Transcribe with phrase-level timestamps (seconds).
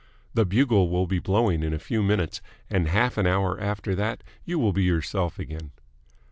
[0.33, 4.23] The bugle will be blowing in a few minutes, and half an hour after that
[4.43, 5.69] you will be yourself again."